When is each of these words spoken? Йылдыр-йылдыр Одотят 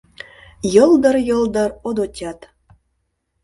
Йылдыр-йылдыр 0.73 1.69
Одотят 1.87 2.39